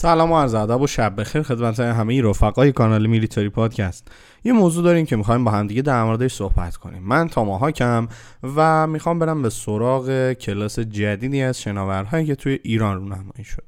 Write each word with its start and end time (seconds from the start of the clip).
سلام 0.00 0.32
و 0.32 0.38
عرض 0.38 0.54
ادب 0.54 0.80
و 0.80 0.86
شب 0.86 1.20
بخیر 1.20 1.42
خدمت 1.42 1.80
همه 1.80 2.22
رفقای 2.22 2.72
کانال 2.72 3.06
میلیتاری 3.06 3.48
پادکست. 3.48 4.08
یه 4.44 4.52
موضوع 4.52 4.84
داریم 4.84 5.06
که 5.06 5.16
می‌خوایم 5.16 5.44
با 5.44 5.50
هم 5.50 5.66
دیگه 5.66 5.82
در 5.82 6.04
موردش 6.04 6.34
صحبت 6.34 6.76
کنیم. 6.76 7.02
من 7.02 7.28
تاماهاکم 7.28 8.08
و 8.56 8.86
می‌خوام 8.86 9.18
برم 9.18 9.42
به 9.42 9.50
سراغ 9.50 10.32
کلاس 10.32 10.78
جدیدی 10.78 11.42
از 11.42 11.60
شناورهایی 11.60 12.26
که 12.26 12.34
توی 12.34 12.58
ایران 12.62 12.96
رونمایی 12.96 13.44
شد. 13.44 13.64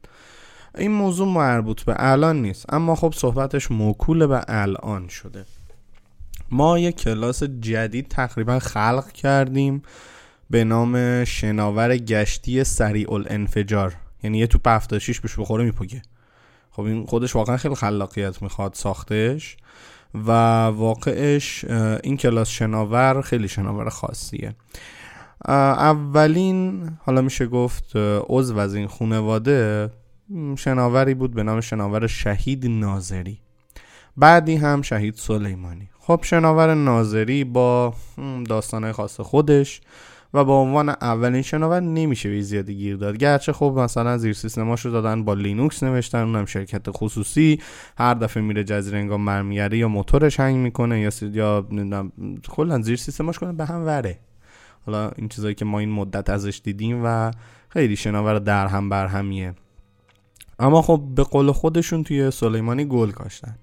این 0.79 0.91
موضوع 0.91 1.29
مربوط 1.29 1.83
به 1.83 1.95
الان 1.99 2.43
نیست 2.43 2.75
اما 2.75 2.95
خب 2.95 3.15
صحبتش 3.17 3.71
موکول 3.71 4.27
به 4.27 4.41
الان 4.49 5.09
شده. 5.09 5.45
ما 6.51 6.79
یک 6.79 6.97
کلاس 6.97 7.43
جدید 7.43 8.09
تقریبا 8.09 8.59
خلق 8.59 9.13
کردیم 9.13 9.83
به 10.51 10.65
نام 10.65 11.25
شناور 11.25 11.97
گشتی 11.97 12.65
سریع 12.65 13.13
الانفجار. 13.13 13.95
یعنی 14.23 14.39
یه 14.39 14.47
توپ 14.47 14.69
76 14.69 15.21
بهش 15.21 15.39
بخوره 15.39 15.65
میپگه 15.65 16.03
خب 16.73 16.83
این 16.83 17.07
خودش 17.07 17.37
واقعا 17.37 17.57
خیلی 17.57 17.75
خلاقیت 17.75 18.43
می‌خواد 18.43 18.75
ساختش 18.75 19.57
و 20.15 20.31
واقعش 20.67 21.65
این 22.03 22.17
کلاس 22.17 22.49
شناور 22.49 23.21
خیلی 23.21 23.49
شناور 23.49 23.89
خاصیه. 23.89 24.55
اولین 25.49 26.91
حالا 27.05 27.21
میشه 27.21 27.47
گفت 27.47 27.93
عضو 28.29 28.59
از 28.59 28.75
این 28.75 28.87
خونواده 28.87 29.91
شناوری 30.57 31.15
بود 31.15 31.35
به 31.35 31.43
نام 31.43 31.61
شناور 31.61 32.07
شهید 32.07 32.67
ناظری. 32.67 33.39
بعدی 34.17 34.57
هم 34.57 34.83
شهید 34.83 35.15
سلیمانی. 35.15 35.89
خب 35.99 36.21
شناور 36.23 36.75
ناظری 36.75 37.45
با 37.45 37.95
داستانهای 38.49 38.93
خاص 38.93 39.21
خودش 39.21 39.81
و 40.35 40.45
به 40.45 40.53
عنوان 40.53 40.89
اولین 40.89 41.43
شناور 41.43 41.81
نمیشه 41.81 42.31
به 42.31 42.41
زیادی 42.41 42.75
گیر 42.75 42.97
داد. 42.97 43.17
گرچه 43.17 43.53
خب 43.53 43.75
مثلا 43.79 44.19
زیر 44.19 44.33
سیستماشو 44.33 44.91
دادن 44.91 45.25
با 45.25 45.35
لینوکس 45.35 45.83
نوشتن 45.83 46.19
اونم 46.19 46.45
شرکت 46.45 46.87
خصوصی. 46.91 47.61
هر 47.99 48.15
دفعه 48.15 48.43
میره 48.43 48.65
جزیره 48.65 48.99
انگار 48.99 49.19
مرمیگری 49.19 49.79
یا 49.79 49.89
موتورش 49.89 50.41
هنگ 50.41 50.57
می‌کنه 50.57 51.01
یا 51.01 51.11
یا 51.33 51.67
کلا 52.49 52.83
زیر 52.83 52.97
سیستماش 52.97 53.39
کنه 53.39 53.53
به 53.53 53.65
هم 53.65 53.87
وره. 53.87 54.19
حالا 54.87 55.11
این 55.17 55.29
چیزایی 55.29 55.55
که 55.55 55.65
ما 55.65 55.79
این 55.79 55.91
مدت 55.91 56.31
ازش 56.31 56.61
دیدیم 56.65 57.01
و 57.05 57.31
خیلی 57.69 57.97
شناور 57.97 58.39
در 58.39 58.67
هم 58.67 58.89
بر 58.89 59.07
همیه. 59.07 59.55
اما 60.59 60.83
خب 60.83 61.03
به 61.15 61.23
قول 61.23 61.53
خودشون 61.53 62.05
توی 62.05 62.31
سلیمانی 62.31 62.85
گل 62.85 63.11
کاشتن. 63.11 63.55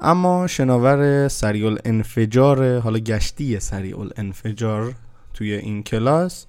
اما 0.00 0.46
شناور 0.46 1.28
سریع 1.28 1.78
انفجار 1.84 2.78
حالا 2.78 2.98
گشتی 2.98 3.60
سریع 3.60 3.96
انفجار 4.16 4.94
توی 5.40 5.54
این 5.54 5.82
کلاس 5.82 6.46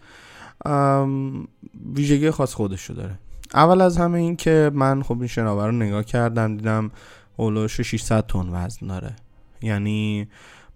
ویژگی 1.96 2.32
خاص 2.32 2.54
خودش 2.54 2.84
رو 2.84 2.96
داره. 2.96 3.20
اول 3.54 3.82
از 3.82 3.98
همه 3.98 4.20
این 4.20 4.36
که 4.36 4.72
من 4.74 5.04
خب 5.04 5.18
این 5.20 5.28
شناور 5.28 5.66
رو 5.66 5.72
نگاه 5.72 6.04
کردم 6.04 6.58
دیدم 6.58 6.92
اولاً 7.38 7.82
600 7.82 8.26
تن 8.26 8.50
وزن 8.52 8.88
داره. 8.88 9.16
یعنی 9.62 10.28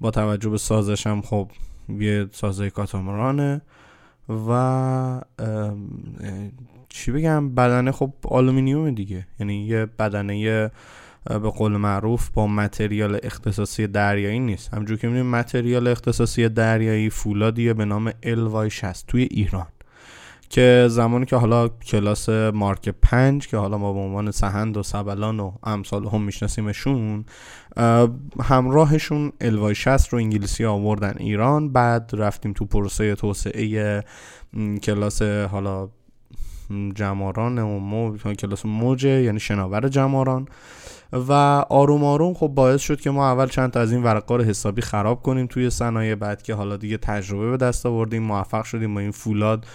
با 0.02 0.11
توجه 0.11 0.50
به 0.50 0.57
سازه‌شم 0.57 1.22
خب 1.22 1.51
یه 1.89 2.28
سازه 2.31 2.69
کاتامرانه 2.69 3.62
و 4.29 5.22
چی 6.89 7.12
بگم 7.12 7.56
بدنه 7.56 7.91
خب 7.91 8.13
آلومینیوم 8.23 8.91
دیگه. 8.91 9.28
یعنی 9.39 9.66
یه 9.66 9.85
بدنه 9.85 10.72
به 11.30 11.50
قول 11.50 11.78
معروف 11.78 12.30
با 12.30 12.47
متریال 12.47 13.19
اختصاصی 13.24 13.88
دریایی 13.88 14.40
نیست. 14.40 14.74
همجور 14.74 14.97
که 14.97 15.08
می‌دونیم 15.08 15.31
متریال 15.31 15.88
اختصاصی 15.88 16.50
دریایی 16.50 17.09
فولادیه 17.09 17.74
به 17.74 17.86
نام 17.86 18.12
الوای 18.24 18.69
60 18.69 19.08
توی 19.08 19.24
ایران 19.24 19.68
که 20.50 20.86
زمانی 20.90 21.25
که 21.25 21.36
حالا 21.36 21.68
کلاس 21.68 22.30
مارک 22.30 22.90
5 22.90 23.47
که 23.47 23.58
حالا 23.58 23.78
ما 23.78 23.94
به 23.94 24.00
عنوان 24.00 24.31
سهند 24.31 24.78
و 24.78 24.84
سبلان 24.84 25.40
و 25.40 25.52
امثال 25.63 26.08
هم 26.08 26.22
میشناسیمشون 26.22 27.25
همراهشون 28.44 29.31
الوای 29.42 29.75
60 29.75 30.13
رو 30.13 30.19
انگلیسی 30.19 30.66
آوردن 30.66 31.13
ایران. 31.18 31.72
بعد 31.72 32.09
رفتیم 32.13 32.53
تو 32.53 32.66
پروسه 32.66 33.16
توسعه 33.16 34.03
کلاس 34.84 35.22
حالا 35.22 35.90
جماران 36.95 37.59
و 37.59 37.79
مو 37.79 38.17
کلاس 38.17 38.65
موجه 38.65 39.23
یعنی 39.23 39.39
شناور 39.39 39.87
جماران. 39.87 40.47
و 41.13 41.31
آروم 41.69 42.03
آروم 42.03 42.33
خب 42.33 42.47
باعث 42.47 42.81
شد 42.81 43.01
که 43.01 43.11
ما 43.11 43.31
اول 43.31 43.47
چند 43.47 43.71
تا 43.71 43.79
از 43.79 43.91
این 43.91 44.03
ورقا 44.03 44.35
رو 44.35 44.43
حسابی 44.43 44.81
خراب 44.81 45.21
کنیم 45.21 45.47
توی 45.47 45.69
صنایع 45.69 46.15
بعد 46.15 46.41
که 46.41 46.53
حالا 46.53 46.77
دیگه 46.77 46.97
تجربه 46.97 47.51
به 47.51 47.57
دست 47.57 47.85
آوردیم 47.85 48.23
موفق 48.23 48.63
شدیم 48.63 48.93
با 48.93 48.99
این 48.99 49.11
فولاد 49.11 49.65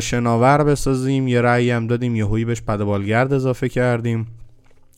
شناور 0.00 0.64
بسازیم 0.64 1.28
یه 1.28 1.40
رأی 1.40 1.70
هم 1.70 1.86
دادیم 1.86 2.16
یه 2.16 2.26
هویی 2.26 2.44
بهش 2.44 2.62
پدبالگرد 2.62 3.32
اضافه 3.32 3.68
کردیم. 3.68 4.26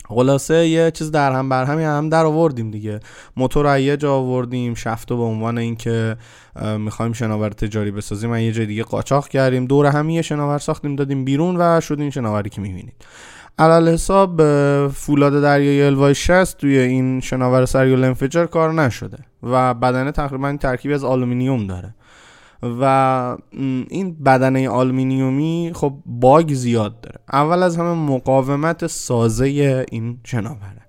خلاصه 0.08 0.68
یه 0.68 0.90
چیز 0.90 1.10
در 1.10 1.32
هم 1.32 1.48
بر 1.48 1.64
همین 1.64 1.86
هم 1.86 2.08
در 2.08 2.24
آوردیم 2.24 2.70
دیگه. 2.70 3.00
موتور 3.36 3.78
یه 3.78 3.96
جا 3.96 4.14
آوردیم 4.14 4.74
شفت 4.74 5.08
به 5.08 5.14
عنوان 5.14 5.58
اینکه 5.58 6.16
می‌خوایم 6.78 7.12
شناور 7.12 7.50
تجاری 7.50 7.90
بسازیم 7.90 8.30
من 8.30 8.42
یه 8.42 8.52
جای 8.52 8.66
دیگه 8.66 8.82
قاچاق 8.82 9.28
کردیم. 9.28 9.66
دور 9.66 9.86
هم 9.86 10.10
یه 10.10 10.22
شناور 10.22 10.58
ساختیم 10.58 10.96
دادیم 10.96 11.24
بیرون 11.24 11.56
و 11.58 11.80
شد 11.80 12.00
این 12.00 12.10
شناوری 12.10 12.50
که 12.50 12.60
می‌بینید. 12.60 12.94
علی 13.58 13.88
الحساب 13.88 14.42
فولاد 14.88 15.42
دریای 15.42 15.82
الوای 15.82 16.14
60 16.14 16.58
توی 16.58 16.78
این 16.78 17.20
شناور 17.20 17.66
سریع 17.66 18.04
الانفجار 18.04 18.46
کار 18.46 18.72
نشده 18.72 19.18
و 19.42 19.74
بدنه 19.74 20.12
تقریبا 20.12 20.56
ترکیبی 20.60 20.94
از 20.94 21.04
آلومینیوم 21.04 21.66
داره. 21.66 21.94
و 22.62 23.36
این 23.88 24.14
بدنه 24.24 24.68
آلومینیومی 24.68 25.70
خب 25.74 25.94
باگ 26.06 26.52
زیاد 26.54 27.00
داره. 27.00 27.18
اول 27.32 27.62
از 27.62 27.76
همه 27.76 27.94
مقاومت 27.94 28.86
سازه 28.86 29.46
این 29.90 30.18
شناوره. 30.24 30.82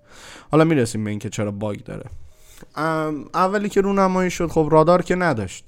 حالا 0.51 0.63
می‌رسیم 0.63 1.03
به 1.03 1.09
اینکه 1.09 1.29
چرا 1.29 1.51
باگ 1.51 1.79
داره. 1.79 2.06
اولی 3.34 3.69
که 3.69 3.81
رونمایی 3.81 4.31
شد 4.31 4.47
خب 4.47 4.67
رادار 4.72 5.01
که 5.01 5.16
نداشت. 5.16 5.66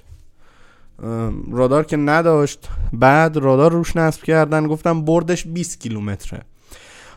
رادار 1.52 1.86
که 1.86 1.98
نداشت 1.98 2.70
بعد 2.94 3.38
رادار 3.38 3.72
روش 3.72 3.96
نصب 3.96 4.24
کردن 4.24 4.68
گفتم 4.68 5.06
بردش 5.06 5.48
20 5.48 5.80
کیلومتره. 5.80 6.42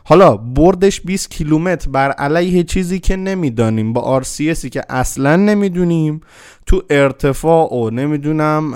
حالا 0.09 0.37
بردش 0.37 1.01
20 1.01 1.31
کیلومتر 1.31 1.91
بر 1.91 2.11
علیه 2.11 2.63
چیزی 2.63 2.99
که 2.99 3.17
نمی‌دانیم 3.17 3.93
با 3.93 4.23
RCS 4.23 4.57
ی 4.57 4.69
که 4.69 4.83
اصلا 4.89 5.37
نمی‌دونیم 5.37 6.21
تو 6.67 6.83
ارتفاع 6.91 7.75
و 7.75 7.91
نمی‌دونم 7.91 8.75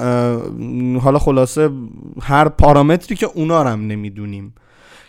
حالا 0.98 1.18
خلاصه 1.18 1.70
هر 2.22 2.48
پارامتری 2.48 3.16
که 3.16 3.26
اونا 3.34 3.64
هم 3.64 3.86
نمی‌دونیم. 3.86 4.54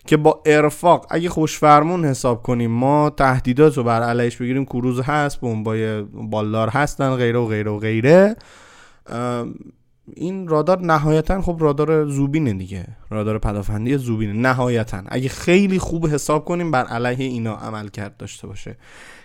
که 0.07 0.17
با 0.17 0.41
ارفاق 0.45 1.07
اگه 1.09 1.29
خوشفرمون 1.29 2.05
حساب 2.05 2.43
کنیم 2.43 2.71
ما 2.71 3.09
تهدیدات 3.09 3.77
رو 3.77 3.83
بر 3.83 4.01
علیهش 4.01 4.35
بگیریم 4.35 4.65
کروز 4.65 5.01
هست 5.01 5.41
بمبای 5.41 6.01
بالدار 6.01 6.69
هستن 6.69 7.15
غیره 7.15 7.39
و 7.39 7.45
غیره 7.45 7.71
و 7.71 7.77
غیره. 7.79 8.35
این 10.07 10.47
رادار 10.47 10.79
نهایتا 10.79 11.41
خب 11.41 11.57
رادار 11.59 12.05
زوبینه 12.09 12.53
دیگه. 12.53 12.87
رادار 13.09 13.39
پدافندی 13.39 13.97
زوبینه. 13.97 14.33
نهایتا. 14.33 15.03
اگه 15.05 15.29
خیلی 15.29 15.79
خوب 15.79 16.07
حساب 16.07 16.45
کنیم 16.45 16.71
بر 16.71 16.83
علیه 16.83 17.25
اینا 17.25 17.55
عمل 17.55 17.87
کرد 17.87 18.17
داشته 18.17 18.47
باشه. 18.47 18.77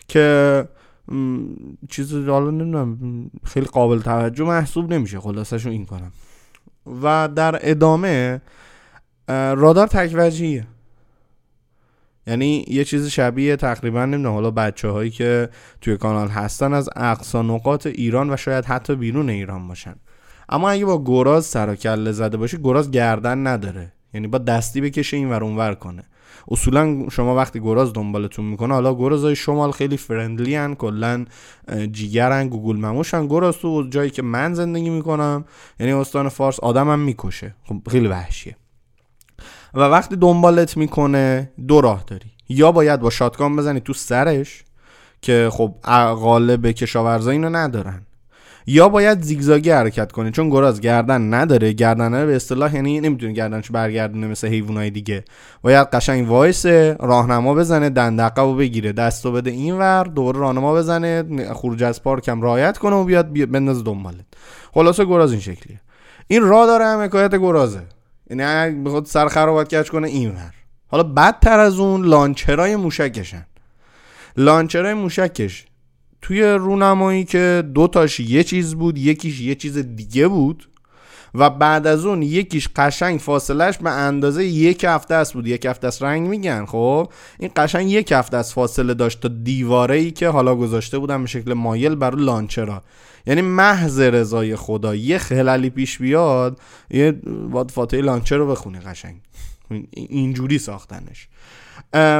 که 0.08 0.69
چیز 1.88 2.14
حالا 2.14 2.50
نمی‌دونم 2.50 3.30
خیلی 3.44 3.66
قابل 3.66 3.98
توجه 3.98 4.44
محسوب 4.44 4.92
نمیشه. 4.92 5.20
خلاصشو 5.20 5.69
این 5.69 5.86
کنم. 5.86 6.12
و 7.02 7.28
در 7.34 7.58
ادامه 7.62 8.40
رادار 9.28 9.86
تکوجهیه. 9.86 10.66
یعنی 12.26 12.64
یه 12.69 12.84
چیز 12.84 13.06
شبیه 13.06 13.56
تقریبا 13.56 14.04
نمی‌دونم 14.04 14.34
حالا 14.34 14.50
بچه 14.50 14.88
هایی 14.88 15.10
که 15.10 15.48
توی 15.80 15.96
کانال 15.96 16.28
هستن 16.28 16.72
از 16.72 16.90
اقصا 16.96 17.42
نقاط 17.42 17.86
ایران 17.86 18.32
و 18.32 18.36
شاید 18.36 18.64
حتی 18.64 18.94
بیرون 18.94 19.30
ایران 19.30 19.69
باشن. 19.69 19.94
اما 20.48 20.70
اگه 20.70 20.84
با 20.84 21.04
گراز 21.04 21.44
سر 21.46 21.70
و 21.70 21.74
کله 21.74 22.12
زده 22.12 22.36
باشه 22.36 22.58
گراز 22.58 22.90
گردن 22.90 23.46
نداره. 23.46 23.92
یعنی 24.14 24.26
با 24.26 24.38
دستی 24.38 24.80
بکشه 24.80 25.16
این 25.16 25.30
ور 25.30 25.44
اونور 25.44 25.74
کنه. 25.74 26.02
اصولا 26.50 27.08
شما 27.10 27.36
وقتی 27.36 27.60
گراز 27.60 27.92
دنبالتون 27.92 28.44
می‌کنه 28.44 28.74
حالا 28.74 28.94
گرازای 28.94 29.36
شمال 29.36 29.70
خیلی 29.70 29.96
friendly 29.96 30.54
هن 30.54 30.74
کلا 30.74 31.24
جیگرن 31.92 32.48
گوگل 32.48 32.76
مموشن 32.76 33.26
گراز 33.26 33.56
تو 33.56 33.88
جایی 33.90 34.10
که 34.10 34.22
من 34.22 34.54
زندگی 34.54 34.90
می‌کنم 34.90 35.44
یعنی 35.80 35.92
استان 35.92 36.28
فارس 36.28 36.60
آدمم 36.60 36.98
می‌کشه. 36.98 37.54
خب 37.64 37.76
خیلی 37.90 38.08
وحشیه. 38.08 38.56
و 39.74 39.80
وقتی 39.80 40.16
دنبالت 40.16 40.76
می‌کنه 40.76 41.52
دو 41.68 41.80
راه 41.80 42.04
داری. 42.06 42.30
یا 42.48 42.72
باید 42.72 43.00
با 43.00 43.10
shotgun 43.10 43.56
بزنی 43.56 43.80
تو 43.80 43.92
سرش 43.92 44.64
که 45.22 45.48
خب 45.52 45.74
غالب 46.14 46.70
کشاورزا 46.70 47.30
اینو 47.30 47.48
ندارن. 47.48 48.02
یا 48.70 48.88
باید 48.88 49.22
زیگزاگی 49.22 49.70
حرکت 49.70 50.12
کنه 50.12 50.30
چون 50.30 50.50
گراز 50.50 50.80
گردن 50.80 51.34
نداره. 51.34 51.72
گردن 51.72 52.26
به 52.26 52.36
اصطلاح 52.36 52.74
یعنی 52.74 53.00
نمی‌تونه 53.00 53.32
گردنشو 53.32 53.72
برگردونه 53.72 54.26
مثل 54.26 54.48
حیوانای 54.48 54.90
دیگه. 54.90 55.24
باید 55.62 55.88
قشنگ 55.88 56.28
وایس 56.28 56.66
راهنما 57.00 57.54
بزنه 57.54 57.90
دندقه 57.90 58.54
بگیره. 58.54 58.92
دستو 58.92 59.32
بده 59.32 59.50
اینور 59.50 60.04
دوباره 60.04 60.38
راهنما 60.38 60.74
بزنه 60.74 61.24
خروج 61.54 61.82
از 61.82 62.02
پارک 62.02 62.28
هم 62.28 62.42
رعایت 62.42 62.78
کنه 62.78 62.96
و 62.96 63.04
بیاد 63.04 63.50
بندازه 63.50 63.82
دنبالت. 63.82 64.24
خلاصه 64.72 65.04
گراز 65.04 65.30
این 65.30 65.40
شکلیه. 65.40 65.80
این 66.26 66.42
راه 66.42 66.66
داره 66.66 66.84
هم 66.84 67.00
حکایت 67.00 67.34
گرازه. 67.34 67.82
یعنی 68.30 68.82
بخواد 68.82 69.06
سر 69.06 69.28
خرابت 69.28 69.68
کش 69.68 69.90
کنه 69.90 70.08
اینور 70.08 70.54
حالا 70.86 71.02
بدتر 71.02 71.58
از 71.58 71.78
اون 71.78 72.04
لانچرای 72.04 72.76
موشکشن. 72.76 73.46
لانچرای 74.36 74.94
موشکش 74.94 75.66
توی 76.22 76.42
رونمایی 76.42 77.24
که 77.24 77.62
دو 77.74 77.88
تاش 77.88 78.20
یه 78.20 78.44
چیز 78.44 78.74
بود 78.74 78.98
یکیش 78.98 79.40
یه 79.40 79.54
چیز 79.54 79.78
دیگه 79.78 80.28
بود 80.28 80.68
و 81.34 81.50
بعد 81.50 81.86
از 81.86 82.06
اون 82.06 82.22
یکیش 82.22 82.68
قشنگ 82.76 83.20
فاصلش 83.20 83.78
به 83.78 83.90
اندازه 83.90 84.44
یک 84.44 84.84
هفته 84.84 85.14
است 85.14 85.32
بود. 85.32 85.46
یک 85.46 85.66
هفته 85.66 85.86
است 85.86 86.02
رنگ 86.02 86.28
میگن 86.28 86.64
خب؟ 86.66 87.12
این 87.38 87.50
قشنگ 87.56 87.90
یک 87.90 88.12
هفته 88.12 88.36
است 88.36 88.52
فاصله 88.52 88.94
داشت 88.94 89.20
تا 89.20 89.28
دیواره 89.28 89.96
ای 89.96 90.10
که 90.10 90.28
حالا 90.28 90.54
گذاشته 90.54 90.98
بودن 90.98 91.22
به 91.22 91.28
شکل 91.28 91.52
مایل 91.52 91.94
برای 91.94 92.24
لانچرا 92.24 92.82
یعنی 93.26 93.40
محض 93.40 94.00
رضای 94.00 94.56
خدا 94.56 94.94
یه 94.94 95.18
خلالی 95.18 95.70
پیش 95.70 95.98
بیاد 95.98 96.60
یه 96.90 97.12
باید 97.50 97.70
فاتحه 97.70 98.00
لانچر 98.00 98.36
رو 98.36 98.46
بخونی 98.46 98.78
قشنگ. 98.80 99.20
اینجوری 99.90 100.58
ساختنش. 100.58 101.28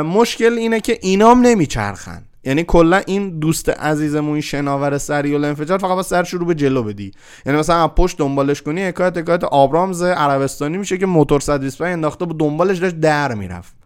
مشکل 0.05 0.53
اینه 0.53 0.81
که 0.81 0.99
اینام 1.03 1.41
نمیچرخن. 1.41 2.25
یعنی 2.49 2.65
کلا 2.65 3.03
این 3.07 3.39
دوست 3.39 3.69
عزیزمون 3.69 4.41
شناور 4.41 4.99
سری 4.99 5.37
و 5.37 5.45
انفجار 5.45 5.79
فقط 5.79 5.91
با 5.91 6.03
سر 6.03 6.25
شروع 6.25 6.47
به 6.47 6.55
جلو 6.55 6.83
بدی. 6.83 7.11
یعنی 7.47 7.59
مثلا 7.59 7.85
از 7.85 7.91
پشت 7.97 8.19
دنبالش 8.19 8.63
کنی 8.63 8.83
حکایت 8.83 9.19
حکایت 9.19 9.45
آبرامز 9.45 10.03
عربستانی 10.03 10.79
میشه 10.79 10.99
که 10.99 11.07
موتور 11.07 11.41
125 11.41 11.93
انداخته 11.93 12.25
بود 12.25 12.39
دنبالش 12.39 12.79
داشت 12.79 13.01
در 13.01 13.35
می‌رفت. 13.35 13.77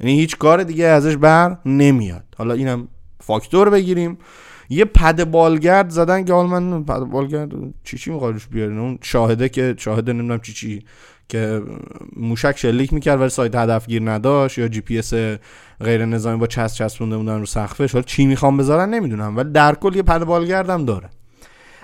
یعنی 0.00 0.18
هیچ 0.18 0.38
کار 0.38 0.62
دیگه 0.62 0.84
ازش 0.84 1.16
بر 1.16 1.58
نمیاد. 1.66 2.24
حالا 2.36 2.54
اینم 2.54 2.88
فاکتور 3.20 3.70
بگیریم. 3.70 4.18
یه 4.68 4.84
پد 4.84 5.24
بالگرد 5.24 5.90
زدن 5.90 6.24
که 6.24 6.32
حالا 6.32 6.60
من 6.60 6.84
پد 6.84 6.98
بالگرد 6.98 7.50
چی 7.84 7.98
چی 7.98 8.12
بیارین 8.50 8.78
اون 8.78 8.98
شاهده 9.02 9.48
که 9.48 9.74
شاهده 9.78 10.12
نمی‌دونم 10.12 10.40
چی 10.40 10.52
چی. 10.52 10.84
که 11.28 11.62
موشک 12.16 12.58
شلیک 12.58 12.92
می‌کرد 12.92 13.20
ولی 13.20 13.28
سایت 13.28 13.54
هدفگیر 13.54 14.10
نداشت 14.10 14.58
یا 14.58 14.68
جی 14.68 14.80
پی 14.80 14.98
اس 14.98 15.14
غیر 15.80 16.04
نظامی 16.04 16.38
با 16.38 16.46
چسب 16.46 16.76
چسبونده 16.76 17.16
بودن 17.16 17.38
رو 17.38 17.46
سقفش. 17.46 17.92
حالا 17.92 18.02
چی 18.02 18.26
می‌خوام 18.26 18.56
بذارن 18.56 18.90
نمی‌دونم 18.90 19.36
ولی 19.36 19.52
در 19.52 19.74
کل 19.74 19.96
یه 19.96 20.02
پد 20.02 20.24
بالگردم 20.24 20.84
داره. 20.84 21.10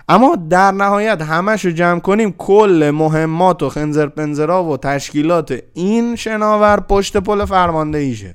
اما 0.09 0.37
در 0.37 0.71
نهایت 0.71 1.23
همش 1.23 1.65
رو 1.65 1.71
جمع 1.71 2.01
کنیم 2.01 2.33
کل 2.33 2.91
مهمات 2.95 3.63
و 3.63 3.69
خنزر 3.69 4.07
پنزرا 4.07 4.65
و 4.65 4.77
تشکیلات 4.77 5.59
این 5.75 6.17
شناور 6.17 6.81
پشت 6.81 7.17
پل 7.17 7.45
فرماندهیشه. 7.45 8.35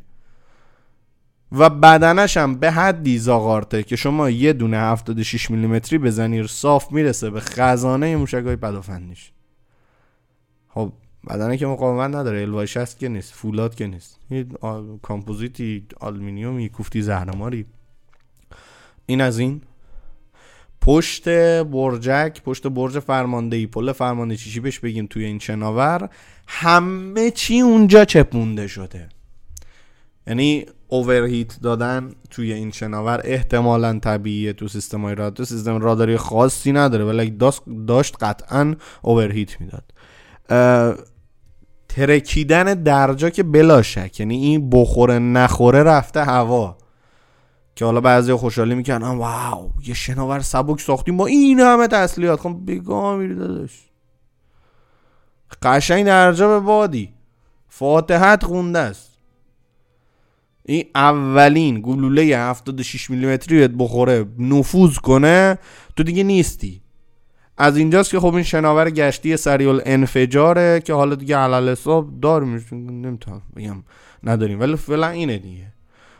و 1.51 1.69
بدنش 1.69 2.37
هم 2.37 2.55
به 2.55 2.71
حدی 2.71 3.17
زاغارته 3.17 3.83
که 3.83 3.95
شما 3.95 4.29
یه 4.29 4.53
دونه 4.53 4.77
76 4.77 5.51
میلیمتری 5.51 5.97
بزنی 5.97 6.47
صاف 6.47 6.91
می‌رسه 6.91 7.29
به 7.29 7.39
خزانه 7.39 8.15
موشکای 8.15 8.55
پدافندیش. 8.55 9.31
خب 10.75 10.91
بدنه 11.29 11.57
که 11.57 11.65
مقاومت 11.65 12.15
نداره 12.15 12.41
alloy 12.41 12.67
هست 12.75 12.99
که 12.99 13.09
نیست 13.09 13.33
فولاد 13.33 13.75
که 13.75 13.87
نیست. 13.87 14.19
یه 14.29 14.45
کامپوزیتی 15.01 15.87
آلومینیومی 15.99 16.69
کوفتی 16.69 17.01
زهرماری. 17.01 17.65
این 19.05 19.21
از 19.21 19.39
این. 19.39 19.61
پشت 20.81 21.29
برجک 21.63 22.41
پشت 22.43 22.67
برج 22.67 22.99
فرماندهی 22.99 23.67
پل 23.67 23.91
فرمانده 23.91 24.35
چیشی 24.35 24.59
بهش 24.59 24.79
بگیم 24.79 25.05
توی 25.05 25.25
این 25.25 25.39
شناور. 25.39 26.09
همه 26.47 27.31
چی 27.31 27.59
اونجا 27.59 28.05
چپونده 28.05 28.67
شده. 28.67 29.09
یعنی 30.27 30.65
اوورهیت 30.87 31.61
دادن 31.61 32.11
توی 32.29 32.53
این 32.53 32.71
شناور 32.71 33.21
احتمالا 33.23 33.99
طبیعیه 33.99 34.53
تو 34.53 34.67
سیستم 34.67 35.01
های 35.01 35.15
رادار 35.15 35.45
سیستم 35.45 35.77
راداری 35.77 36.17
خاصی 36.17 36.71
نداره 36.71 37.05
ولی 37.05 37.37
داشت 37.87 38.23
قطعا 38.23 38.75
اوورهیت 39.01 39.61
می‌داد. 39.61 39.83
ترکیدن 41.89 42.73
درجا 42.73 43.29
که 43.29 43.43
بلا 43.43 43.81
شک 43.81 44.19
یعنی 44.19 44.35
این 44.35 44.69
بخوره 44.69 45.19
نخوره 45.19 45.83
رفته 45.83 46.23
هوا. 46.23 46.77
که 47.75 47.85
حالا 47.85 48.01
بعضی 48.01 48.33
خوشحالی 48.33 48.75
می‌کنن 48.75 49.07
واو 49.07 49.71
یه 49.85 49.93
شناور 49.93 50.39
سبک 50.39 50.81
ساختیم 50.81 51.17
با 51.17 51.25
این 51.25 51.59
همه 51.59 51.87
تسلیحات. 51.87 52.39
خب 52.39 52.59
بگاه 52.67 53.15
میری 53.15 53.35
داداش. 53.35 53.71
قشنگ 55.61 56.05
درجا 56.05 56.47
به 56.47 56.59
بادی 56.59 57.13
فاتحت 57.67 58.43
خونده 58.43 58.79
است. 58.79 59.11
این 60.65 60.85
اولین 60.95 61.81
گلوله 61.81 62.21
76 62.21 63.09
میلیمتری 63.09 63.67
بخوره 63.67 64.25
نفوذ 64.39 64.97
کنه 64.97 65.57
تو 65.95 66.03
دیگه 66.03 66.23
نیستی. 66.23 66.81
از 67.57 67.77
اینجاست 67.77 68.11
که 68.11 68.19
خب 68.19 68.33
این 68.33 68.43
شناور 68.43 68.89
گشتی 68.89 69.37
سریال 69.37 69.81
انفجاره 69.85 70.81
که 70.85 70.93
حالا 70.93 71.15
دیگه 71.15 71.37
علل 71.37 71.69
حساب 71.69 72.19
داریم. 72.21 72.65
نمی‌تونم 72.71 73.41
بگم 73.55 73.83
نداریم 74.23 74.59
ولی 74.59 74.75
فعلا 74.75 75.07
اینه 75.07 75.37
دیگه. 75.37 75.73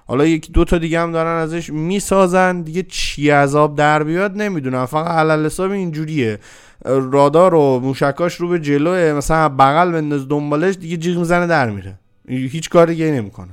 حالا 0.08 0.26
یکی 0.26 0.52
دو 0.52 0.66
تا 0.66 0.78
دیگه 0.78 1.00
هم 1.00 1.12
دارن 1.12 1.42
ازش 1.42 1.70
می‌سازن. 1.70 2.62
دیگه 2.62 2.84
چی 2.84 3.30
عذاب 3.30 3.76
در 3.76 4.04
بیاد 4.04 4.38
نمی‌دونم. 4.38 4.86
فقط 4.86 5.12
علل 5.12 5.46
حساب 5.46 5.72
اینجوریه. 5.72 6.40
رادار 6.86 7.56
و 7.56 7.80
موشکاش 7.80 8.36
رو 8.36 8.48
به 8.48 8.60
جلوه. 8.60 9.14
مثلا 9.14 9.50
بغل 9.50 9.92
بنداز 9.92 10.28
دنبالش 10.28 10.76
دیگه 10.76 10.98
جیغ 10.98 11.18
می‌زنه 11.18 11.48
در 11.48 11.70
میره. 11.70 12.00
هیچ 12.28 12.70
کار 12.70 12.88
دیگه 12.88 13.12
نمی‌کنه. 13.12 13.52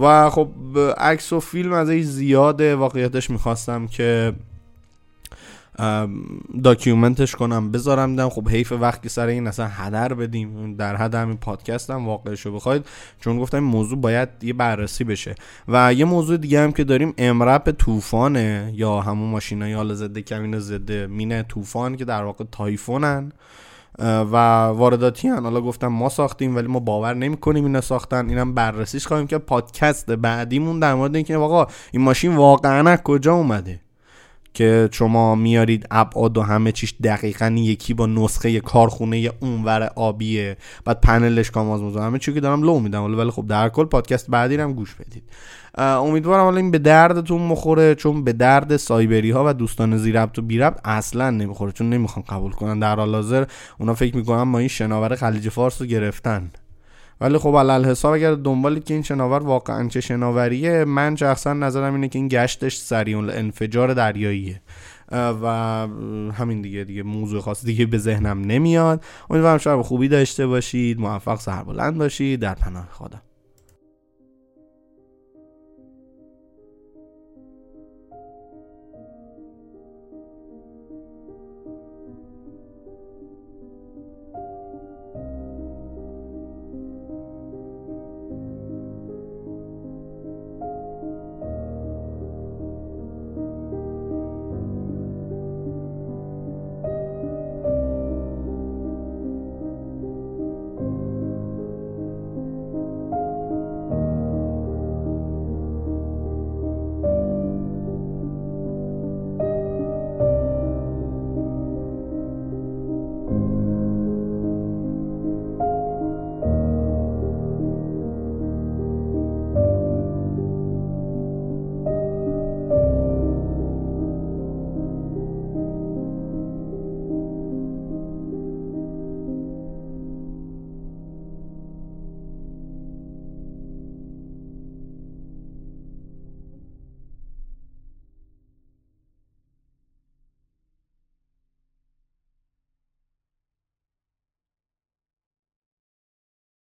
و 0.00 0.30
خب 0.30 0.48
عکس 0.98 1.32
و 1.32 1.40
فیلم 1.40 1.72
ازش 1.72 2.00
زیاده. 2.00 2.76
واقعیتش 2.76 3.30
می‌خواستم 3.30 3.86
که 3.86 4.32
داکیومنتش 6.62 7.36
کنم 7.36 7.70
بذارم 7.72 8.10
دیدم. 8.10 8.28
خب 8.28 8.48
حیف 8.48 8.72
وقتی 8.72 9.08
سر 9.08 9.26
این 9.26 9.46
اصلا 9.46 9.68
هدر 9.68 10.14
بدیم. 10.14 10.76
در 10.76 10.96
حد 10.96 11.14
همین 11.14 11.36
پادکست 11.36 11.90
هم 11.90 12.06
واقعشو 12.06 12.52
بخواید. 12.52 12.86
چون 13.20 13.38
گفتم 13.38 13.58
این 13.58 13.66
موضوع 13.66 13.98
باید 13.98 14.28
یه 14.42 14.52
بررسی 14.52 15.04
بشه. 15.04 15.34
و 15.68 15.94
یه 15.94 16.04
موضوع 16.04 16.36
دیگه 16.36 16.60
هم 16.60 16.72
که 16.72 16.84
داریم 16.84 17.14
امرپ 17.18 17.70
طوفانه 17.70 18.72
یا 18.74 19.00
همون 19.00 19.30
ماشینای 19.30 19.72
حال 19.72 19.94
ضد 19.94 20.18
کمین 20.18 20.58
ضد 20.58 20.92
مینه 20.92 21.42
طوفان 21.42 21.96
که 21.96 22.04
در 22.04 22.22
واقع 22.22 22.44
تایفونن. 22.52 23.32
و 23.98 24.36
وارداتی 24.66 25.28
هن. 25.28 25.42
حالا 25.42 25.60
گفتم 25.60 25.86
ما 25.86 26.08
ساختیم 26.08 26.56
ولی 26.56 26.66
ما 26.66 26.80
باور 26.80 27.14
نمی 27.14 27.36
کنیم 27.36 27.64
اینا 27.64 27.80
ساختن. 27.80 28.28
اینم 28.28 28.54
بررسیش 28.54 29.06
خواهیم 29.06 29.26
که 29.26 29.38
پادکست 29.38 30.10
بعدیمون 30.10 30.80
در 30.80 30.94
مورد 30.94 31.14
اینکه 31.14 31.36
واقعا 31.36 31.66
این 31.92 32.02
ماشین 32.02 32.36
واقعا 32.36 32.96
کجا 32.96 33.34
اومده؟ 33.34 33.80
که 34.54 34.88
شما 34.92 35.34
میارید 35.34 35.86
ابعاد 35.90 36.38
و 36.38 36.42
همه 36.42 36.72
چیش 36.72 36.94
دقیقا 37.04 37.46
یکی 37.46 37.94
با 37.94 38.06
نسخه 38.06 38.60
کارخونه 38.60 39.30
اونور 39.40 39.90
آبیه. 39.96 40.56
بعد 40.84 41.00
پنلش 41.00 41.50
کاماز 41.50 41.80
موضوع 41.80 42.02
همه 42.02 42.18
چی 42.18 42.34
که 42.34 42.40
دارم 42.40 42.62
لو 42.62 42.80
میدم. 42.80 43.18
ولی 43.18 43.30
خب 43.30 43.46
در 43.46 43.68
کل 43.68 43.84
پادکست 43.84 44.30
بعدی 44.30 44.56
هم 44.56 44.72
گوش 44.72 44.94
بدید. 44.94 45.22
امیدوارم 45.78 46.44
حالا 46.44 46.56
این 46.56 46.70
به 46.70 46.78
دردتون 46.78 47.42
مخوره 47.42 47.94
چون 47.94 48.24
به 48.24 48.32
درد 48.32 48.76
سایبری 48.76 49.30
ها 49.30 49.44
و 49.46 49.54
دوستان 49.54 49.96
زیربط 49.96 50.38
و 50.38 50.42
بیربط 50.42 50.80
اصلا 50.84 51.30
نمی‌خوره. 51.30 51.72
چون 51.72 51.90
نمی‌خوان 51.90 52.24
قبول 52.28 52.52
کنن. 52.52 52.78
در 52.78 52.96
حال 52.96 53.14
حاضر 53.14 53.44
اونا 53.78 53.94
فکر 53.94 54.16
می‌کنن 54.16 54.42
ما 54.42 54.58
این 54.58 54.68
شناور 54.68 55.14
خلیج 55.14 55.48
فارس 55.48 55.80
رو 55.80 55.86
گرفتن. 55.86 56.50
ولی 57.20 57.38
خب 57.38 57.56
علل 57.56 57.84
حساب 57.84 58.14
اگر 58.14 58.34
دنبالی 58.34 58.80
که 58.80 58.94
این 58.94 59.02
شناور 59.02 59.42
واقعا 59.42 59.88
چه 59.88 60.00
شناوریه 60.00 60.84
من 60.84 61.16
شخصا 61.16 61.52
نظرم 61.52 61.94
اینه 61.94 62.08
که 62.08 62.18
این 62.18 62.28
گشتش 62.28 62.76
سریع 62.76 63.18
انفجار 63.18 63.94
دریاییه. 63.94 64.60
و 65.12 65.46
همین 66.32 66.62
دیگه 66.62 66.84
دیگه 66.84 67.02
موضوع 67.02 67.40
خاص 67.40 67.64
دیگه 67.64 67.86
به 67.86 67.98
ذهنم 67.98 68.40
نمیاد. 68.40 69.04
امیدوارم 69.30 69.58
شب 69.58 69.82
خوبی 69.82 70.08
داشته 70.08 70.46
باشید 70.46 71.00
موفق 71.00 71.40
سربلند 71.40 71.98
باشید. 71.98 72.40
در 72.40 72.54
پناه 72.54 72.88
خدا. 72.92 73.33